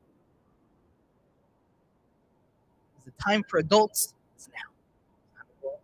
[3.05, 4.13] the time for adults?
[4.35, 4.71] It's now.
[5.19, 5.81] It's time to grow up.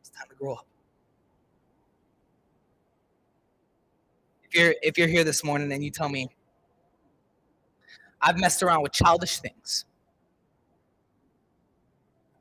[0.00, 0.66] It's time to grow up.
[4.54, 6.28] You're if you're here this morning and you tell me
[8.24, 9.84] I've messed around with childish things.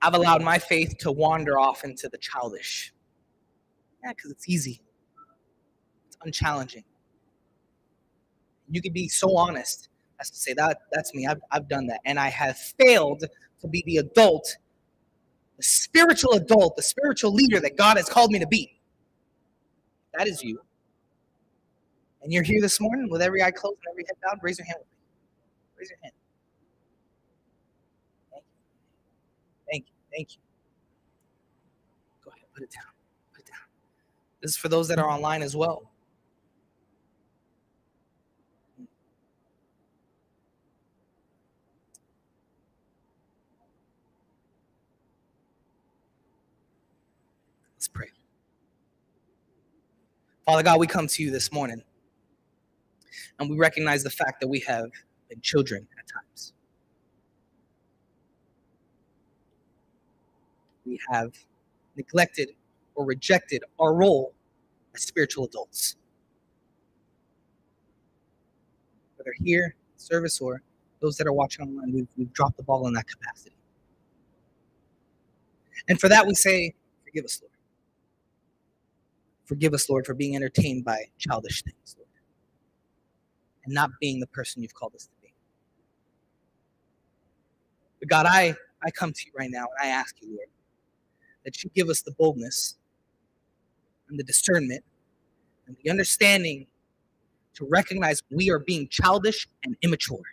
[0.01, 2.93] I've allowed my faith to wander off into the childish.
[4.01, 4.81] Yeah, because it's easy.
[6.07, 6.85] It's unchallenging.
[8.69, 9.89] You can be so honest
[10.21, 11.27] as to say that that's me.
[11.27, 11.99] I've, I've done that.
[12.05, 13.25] And I have failed
[13.59, 14.57] to be the adult,
[15.57, 18.79] the spiritual adult, the spiritual leader that God has called me to be.
[20.17, 20.61] That is you
[22.23, 24.65] and you're here this morning with every eye closed and every head bowed, raise your
[24.65, 24.97] hand with me.
[25.77, 26.13] Raise your hand.
[28.31, 28.51] Thank you.
[29.69, 29.93] Thank you.
[30.15, 30.41] Thank you.
[32.23, 32.91] Go ahead, put it down.
[33.33, 33.57] Put it down.
[34.41, 35.91] This is for those that are online as well.
[47.75, 48.07] Let's pray.
[50.45, 51.83] Father God, we come to you this morning
[53.39, 54.91] and we recognize the fact that we have
[55.29, 56.53] been children at times.
[60.85, 61.33] We have
[61.95, 62.49] neglected
[62.95, 64.33] or rejected our role
[64.93, 65.95] as spiritual adults.
[69.17, 70.61] Whether here, service, or
[70.99, 73.55] those that are watching online, we've, we've dropped the ball in that capacity.
[75.87, 76.73] And for that, we say,
[77.03, 77.51] Forgive us, Lord.
[79.45, 82.03] Forgive us, Lord, for being entertained by childish things, Lord
[83.65, 85.33] and not being the person you've called us to be.
[87.99, 90.49] But God, I, I come to you right now and I ask you, Lord,
[91.45, 92.75] that you give us the boldness
[94.09, 94.83] and the discernment
[95.67, 96.67] and the understanding
[97.55, 100.23] to recognize we are being childish and immature.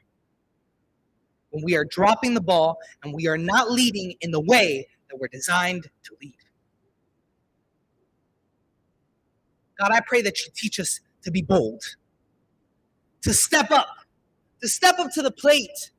[1.50, 5.18] When we are dropping the ball and we are not leading in the way that
[5.18, 6.36] we're designed to lead.
[9.78, 11.82] God, I pray that you teach us to be bold
[13.22, 13.88] to step up,
[14.62, 15.90] to step up to the plate,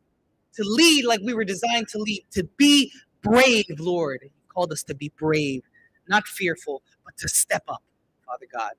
[0.55, 2.91] to lead like we were designed to lead, to be
[3.21, 4.19] brave, Lord.
[4.23, 5.63] You called us to be brave,
[6.07, 7.83] not fearful, but to step up,
[8.25, 8.71] Father God.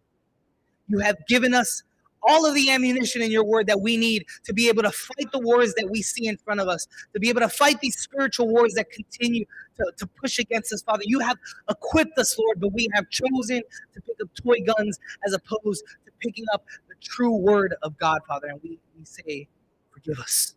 [0.88, 1.82] You have given us
[2.22, 5.30] all of the ammunition in your word that we need to be able to fight
[5.32, 7.98] the wars that we see in front of us, to be able to fight these
[7.98, 9.44] spiritual wars that continue
[9.76, 11.02] to, to push against us, Father.
[11.04, 11.36] You have
[11.68, 13.62] equipped us, Lord, but we have chosen
[13.94, 16.64] to pick up toy guns as opposed to picking up
[17.02, 18.48] true word of God, Father.
[18.48, 19.48] And we, we say,
[19.90, 20.54] Forgive us.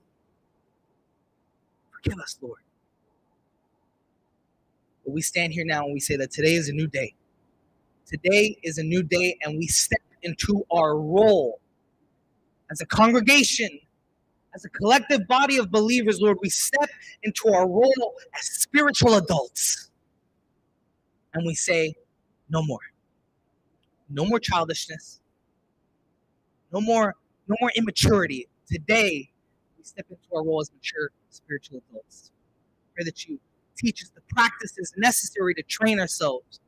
[1.92, 2.60] Forgive us, Lord.
[5.04, 7.14] But we stand here now and we say that today is a new day.
[8.06, 11.60] Today is a new day, and we step into our role
[12.72, 13.70] as a congregation,
[14.54, 16.38] as a collective body of believers, Lord.
[16.42, 16.90] We step
[17.24, 19.90] into our role as spiritual adults.
[21.34, 21.96] And we say,
[22.50, 22.80] No more.
[24.10, 25.20] No more childishness.
[26.76, 27.16] No more,
[27.48, 28.50] no more immaturity.
[28.70, 29.30] Today,
[29.78, 32.32] we step into our role as mature spiritual adults.
[32.94, 33.40] Pray that you
[33.78, 36.60] teach us the practices necessary to train ourselves.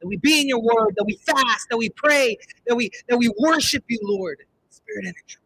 [0.00, 2.36] That we be in your word, that we fast, that we pray,
[2.66, 5.44] that we that we worship you, Lord, spirit and truth.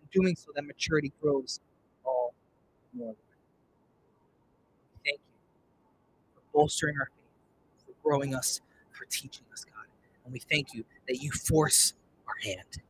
[0.00, 1.60] In doing so, that maturity grows
[2.06, 2.32] all
[2.94, 3.14] more.
[5.04, 5.34] Thank you
[6.34, 9.84] for bolstering our faith, for growing us, for teaching us, God.
[10.24, 11.92] And we thank you that you force
[12.42, 12.82] hand.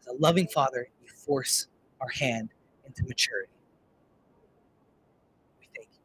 [0.00, 1.68] As a loving father, you force
[2.00, 2.50] our hand
[2.86, 3.52] into maturity.
[5.60, 6.00] We thank you.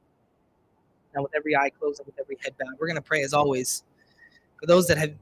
[1.15, 3.33] Now, with every eye closed and with every head bowed, we're going to pray as
[3.33, 3.83] always.
[4.59, 5.13] for those that have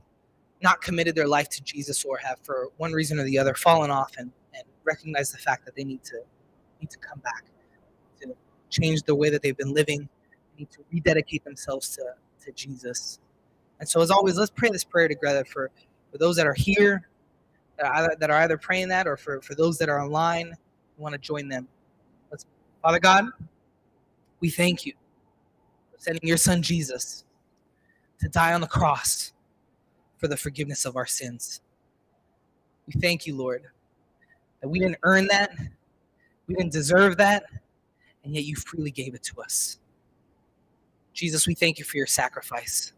[0.62, 3.92] not committed their life to Jesus or have, for one reason or the other, fallen
[3.92, 6.22] off and, and recognize the fact that they need to
[6.82, 7.44] need to come back,
[8.22, 8.36] to
[8.70, 10.08] change the way that they've been living,
[10.58, 12.04] need to rededicate themselves to,
[12.44, 13.20] to Jesus.
[13.80, 15.72] And so, as always, let's pray this prayer together for,
[16.12, 17.08] for those that are here,
[17.78, 20.48] that are, either, that are either praying that, or for, for those that are online
[20.96, 21.68] who want to join them.
[22.32, 22.46] Let's,
[22.82, 23.26] Father God,
[24.40, 24.94] we thank you
[25.92, 27.26] for sending your son Jesus
[28.20, 29.34] to die on the cross
[30.18, 31.62] for the forgiveness of our sins.
[32.88, 33.64] We thank you, Lord,
[34.62, 35.52] that we didn't earn that,
[36.48, 37.44] we didn't deserve that,
[38.24, 39.80] and yet you freely gave it to us.
[41.14, 42.94] Jesus, we thank you for your sacrifice.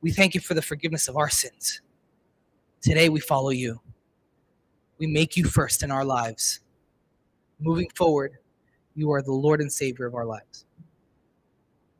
[0.00, 1.80] We thank you for the forgiveness of our sins.
[2.80, 3.80] Today we follow you.
[4.98, 6.60] We make you first in our lives.
[7.58, 8.38] Moving forward,
[8.94, 10.66] you are the Lord and Savior of our lives.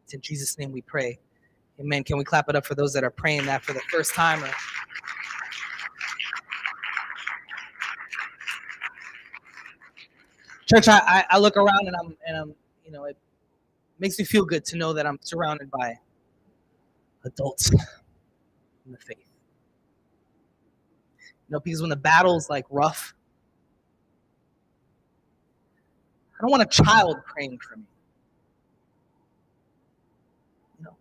[0.04, 1.18] It's in Jesus' name we pray.
[1.80, 2.04] Amen.
[2.04, 4.42] Can we clap it up for those that are praying that for the first time?
[4.44, 4.50] Or...
[10.66, 13.16] Church, I, I, look around and I'm and I'm you know it
[13.98, 15.98] makes me feel good to know that I'm surrounded by
[17.28, 17.70] adults
[18.86, 19.18] in the faith.
[21.48, 23.14] You know, because when the battle's like rough,
[26.38, 27.84] I don't want a child praying for me.
[30.78, 30.96] You know,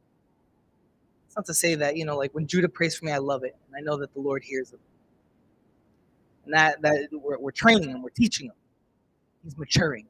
[1.26, 3.44] it's not to say that you know, like when Judah prays for me, I love
[3.44, 4.80] it, and I know that the Lord hears him,
[6.46, 8.56] and that that we're, we're training him, we're teaching him.
[9.44, 10.06] He's maturing.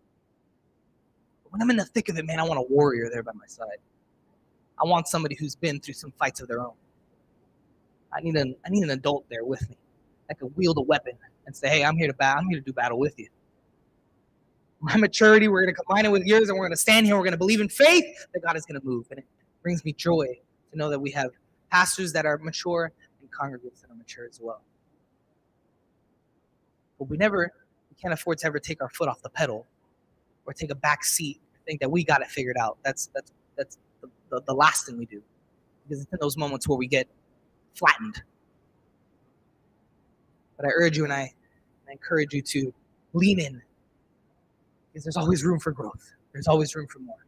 [1.43, 3.33] But when I'm in the thick of it, man, I want a warrior there by
[3.33, 3.77] my side.
[4.79, 6.73] I want somebody who's been through some fights of their own.
[8.13, 9.77] I need an I need an adult there with me
[10.27, 11.13] that can wield a weapon
[11.45, 12.41] and say, "Hey, I'm here to battle.
[12.41, 13.27] I'm here to do battle with you."
[14.79, 17.15] My maturity, we're going to combine it with yours, and we're going to stand here.
[17.15, 19.25] We're going to believe in faith that God is going to move, and it
[19.63, 20.27] brings me joy
[20.71, 21.31] to know that we have
[21.71, 24.61] pastors that are mature and congregants that are mature as well.
[26.99, 27.51] But we never,
[27.89, 29.65] we can't afford to ever take our foot off the pedal
[30.45, 31.39] or take a back seat.
[31.65, 32.77] Think that we got it figured out.
[32.83, 33.77] That's that's that's
[34.29, 35.21] the, the, last thing we do,
[35.83, 37.07] because it's in those moments where we get
[37.73, 38.21] flattened.
[40.57, 41.33] But I urge you and I,
[41.87, 42.73] I encourage you to
[43.13, 43.61] lean in
[44.91, 46.13] because there's always room for growth.
[46.33, 47.25] There's always room for more.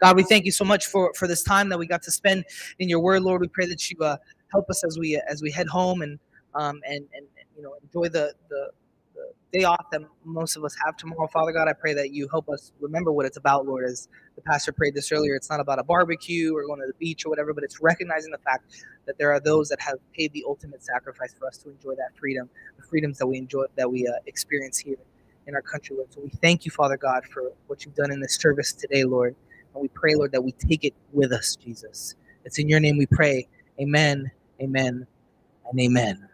[0.00, 2.44] God, we thank you so much for for this time that we got to spend
[2.78, 3.40] in your word, Lord.
[3.40, 4.16] We pray that you uh,
[4.52, 6.18] help us as we as we head home and
[6.54, 7.26] um and and
[7.56, 8.70] you know enjoy the the
[9.52, 11.26] day off that most of us have tomorrow.
[11.28, 13.84] Father God, I pray that you help us remember what it's about, Lord.
[13.84, 16.98] As the pastor prayed this earlier, it's not about a barbecue or going to the
[16.98, 20.32] beach or whatever, but it's recognizing the fact that there are those that have paid
[20.32, 23.90] the ultimate sacrifice for us to enjoy that freedom, the freedoms that we enjoy, that
[23.90, 24.96] we uh, experience here
[25.46, 26.12] in our country, Lord.
[26.12, 29.34] So we thank you, Father God, for what you've done in this service today, Lord.
[29.72, 32.14] And we pray, Lord, that we take it with us, Jesus.
[32.44, 33.48] It's in your name we pray.
[33.80, 34.30] Amen,
[34.60, 35.06] amen,
[35.70, 36.27] and amen.